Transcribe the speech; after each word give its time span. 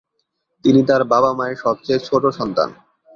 তিনি 0.65 0.81
তার 0.83 1.01
বাবা-মায়ের 1.03 1.57
সবচেয়ে 1.57 1.99
ছোট 1.99 2.23
সন্তান। 2.39 2.69